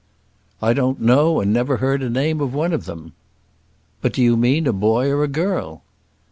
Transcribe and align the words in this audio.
"I 0.63 0.73
don't 0.73 0.99
know, 0.99 1.41
and 1.41 1.53
never 1.53 1.77
heard 1.77 2.01
the 2.01 2.09
name 2.09 2.41
of 2.41 2.55
one 2.55 2.73
of 2.73 2.85
them." 2.85 3.13
"But 4.01 4.13
do 4.13 4.23
you 4.23 4.35
mean 4.35 4.65
a 4.65 4.73
boy 4.73 5.11
or 5.11 5.23
a 5.23 5.27
girl?" 5.27 5.83